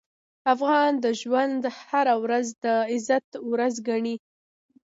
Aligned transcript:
افغان 0.53 0.91
د 1.03 1.05
ژوند 1.21 1.61
هره 1.87 2.15
ورځ 2.23 2.47
د 2.63 2.65
عزت 2.91 3.27
ورځ 3.51 3.73
ګڼي. 3.87 4.15